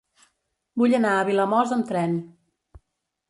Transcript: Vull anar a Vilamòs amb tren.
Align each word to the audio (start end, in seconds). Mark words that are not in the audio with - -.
Vull 0.81 0.95
anar 0.99 1.11
a 1.17 1.27
Vilamòs 1.27 1.75
amb 1.77 1.87
tren. 1.91 2.15